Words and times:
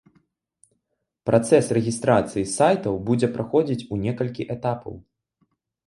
Працэс 1.31 1.65
рэгістрацыі 1.79 2.47
сайтаў 2.57 2.93
будзе 3.13 3.27
праходзіць 3.39 3.87
у 3.93 4.05
некалькі 4.09 4.53
этапаў. 4.59 5.03